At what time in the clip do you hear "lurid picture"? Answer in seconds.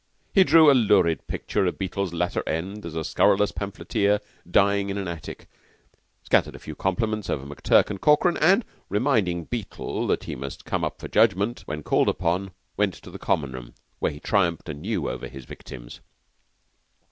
0.73-1.67